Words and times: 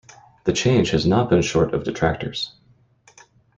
The 0.45 0.51
change 0.51 0.89
has 0.89 1.05
not 1.05 1.29
been 1.29 1.43
short 1.43 1.75
of 1.75 1.83
detractors. 1.83 2.53